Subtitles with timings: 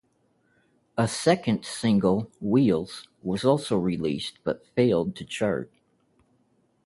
[0.97, 5.69] A second single, "Wheels", was also released but failed to chart.